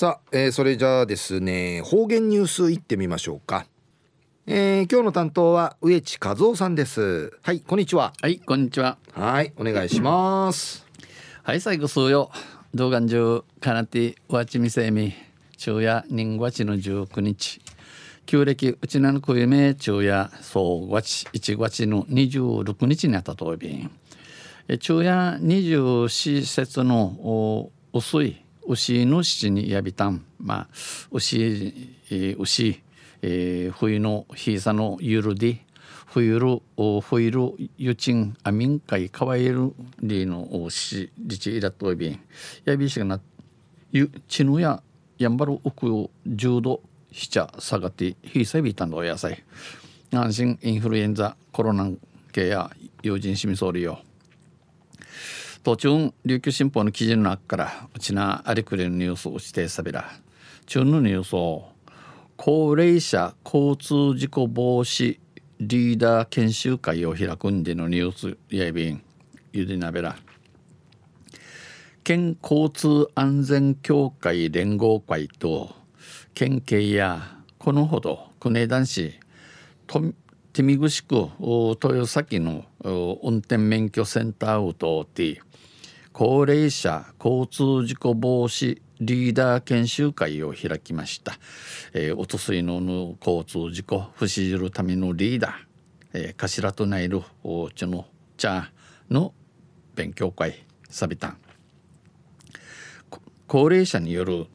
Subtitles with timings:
[0.00, 3.66] さあ、えー、それじゃあですね方言ニュースいってみましょうか。
[4.46, 7.38] えー、今日の担当は植地和夫さんです。
[7.42, 8.14] はいこんにちは。
[8.22, 8.96] はいこんにちは。
[9.12, 10.86] はいお願いします。
[11.42, 12.30] はい最後数よ。
[12.72, 15.12] 動画中かなてわちみせみ
[15.58, 17.60] 昼夜人月の19日
[18.24, 23.90] 旧暦うちなのくゆめ昼夜総月1月の26日にあったとびん
[24.80, 26.08] 昼夜24
[26.46, 30.24] 節の薄い牛の七にやびたん。
[30.38, 30.68] まあ
[31.10, 31.96] 牛
[32.38, 32.82] 牛
[33.22, 35.66] えー、冬の日さのゆるで
[36.06, 36.62] 冬る
[37.02, 42.20] 冬るゆちんあみんかいかわいるりのしりちいらといびん。
[42.64, 43.20] やびしがな
[43.90, 44.82] ゆちぬや
[45.18, 46.80] やんばるうく10度
[47.12, 49.42] しちゃ下がってひさびたんど野菜
[50.12, 51.90] 安心インフルエンザコロナ
[52.32, 52.70] 系や
[53.02, 54.00] 用心しみそうりよ。
[55.62, 60.10] 途中琉球新報の記事の中からうちなありくれるニュースを指定さびら。
[60.64, 61.68] 中のニュースを
[62.38, 65.18] 高齢者交通事故防止
[65.60, 69.02] リーダー研修会を開くんでのニュースやびん
[69.52, 70.16] ゆでなべら。
[72.04, 75.74] 県交通安全協会連合会と
[76.32, 79.20] 県警やこのほど国枝男子
[80.52, 85.42] 手見串区豊崎の運転免許センターを通って
[86.12, 91.34] 高齢者交通事故防止リーダー研修会を開きました。
[91.94, 95.52] えー、おとすいのの交通事故、不死じるためのリーダー、
[96.12, 98.70] えー、頭となるおちの茶
[99.08, 99.32] の
[99.94, 101.38] 勉強会、サビタン。
[103.46, 104.46] 高齢者による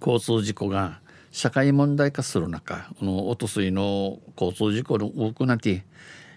[0.00, 5.84] 交通事故が社会問題化する中、このおとすいの交通事故の多くなって、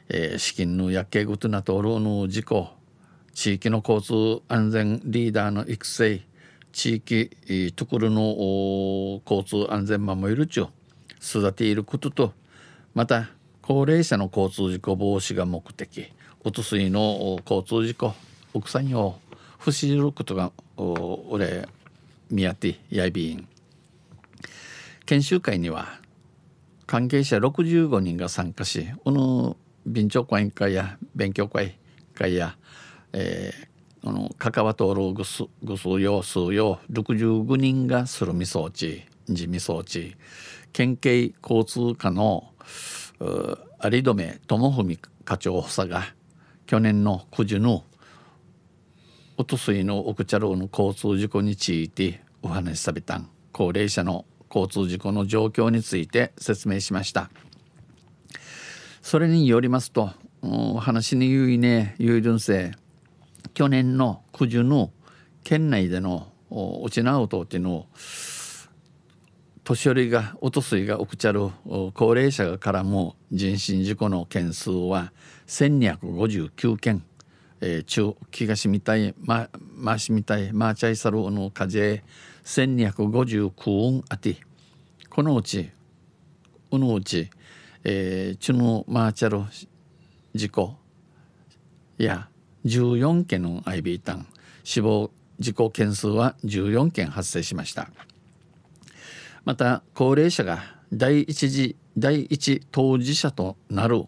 [0.10, 2.81] えー、資金のやけぐとなとるの事故、
[3.34, 6.22] 地域の交通安全リーダーの育成、
[6.72, 10.70] 地域ところの交通安全守るちを
[11.22, 12.34] 育ていることと
[12.94, 13.30] また
[13.62, 16.12] 高齢者の交通事故防止が目的
[16.44, 18.14] おとすいの交通事故
[18.54, 19.20] 奥さんを
[19.60, 21.68] 不死ることが俺
[22.30, 23.48] 宮手やいびん。
[25.06, 26.00] 研修会には
[26.88, 31.78] 関係者65人が参加しこの備長会員会や勉強会
[32.14, 32.56] 会や、
[33.14, 40.16] えー、あの関わとるぐすぐすよ数よ65人がするみ装置地味装置
[40.74, 42.52] 県警交通課の
[43.84, 46.04] 有留智文課長補佐が
[46.66, 47.84] 去年の9時の
[49.38, 53.30] おとすいの奥茶路の交通事故についてお話しされたん。
[53.52, 57.30] 高齢者の交通事故の状況について説明しました。
[59.02, 60.12] それによりますと
[60.42, 62.72] お話に言いねゆいるんせ
[63.54, 64.92] 去年の九十の
[65.44, 66.32] 県内での
[66.84, 67.86] うちなうとっていうのを
[69.64, 71.50] 年寄りがおとすいがおくちゃる
[71.94, 75.14] 高齢者からも人身事故の件数は
[75.48, 77.04] 1259件、
[77.62, 82.04] えー、中気がしみたいまましみたいまーちゃいさるの風
[82.44, 83.52] 1259
[83.88, 84.38] 運あて
[85.10, 85.70] このうち
[86.72, 87.30] うのうち、
[87.84, 89.44] えー、チュのマーチャル
[90.34, 90.76] 事故
[91.98, 92.30] や
[92.66, 94.28] 14件の IB タン
[94.64, 97.90] 死亡事故件数は14件発生しました。
[99.44, 100.60] また高齢者が
[100.94, 104.06] 第一次第一当事者となる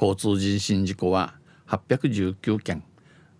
[0.00, 1.34] 交通人身事故は
[1.66, 2.84] 819件、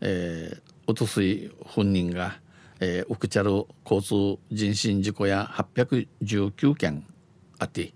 [0.00, 2.40] えー、おとすい本人が、
[2.80, 5.48] えー、オクチャル交通人身事故や
[5.80, 7.06] 819件
[7.58, 7.92] あって、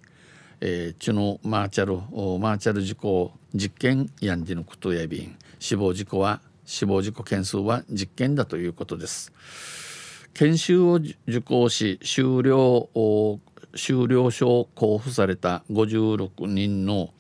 [0.61, 1.95] えー、チュノマーチャル
[2.39, 5.37] マーチャル事故実験やんじのことやびん。
[5.59, 9.33] 死亡事故は死亡事故件数は実験だということです。
[10.35, 12.89] 研修を受講し終了
[13.77, 17.11] 終了証を交付された56人の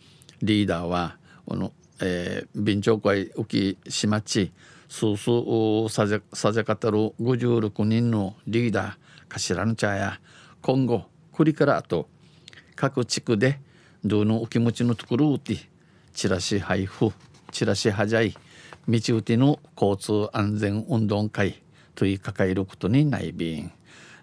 [0.42, 1.16] リーダーは
[1.46, 4.52] この、えー、備長会浮島地
[4.88, 8.94] スースーさじさじかたる56人のリーダー
[9.28, 10.20] 頭の茶や
[10.60, 12.08] 今後これからあと
[12.76, 13.60] 各地区で
[14.04, 15.56] どのお気持ちのところをて
[16.12, 17.12] チラシ配布
[17.52, 18.34] チラシはじゃい
[18.88, 21.62] 道打ての交通安全運動会
[21.94, 23.70] とい抱えることにない便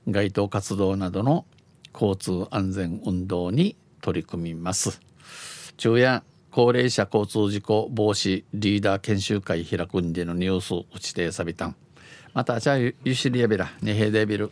[0.07, 1.45] 街頭活動などの
[1.93, 4.99] 交通安全運動に取り組みます。
[5.77, 11.75] 昼夜高齢者交通事故防止リーダー研修会開くんでのニュース打ちてさびたん。
[12.33, 14.51] またじゃあゆしりやべらねへでびる。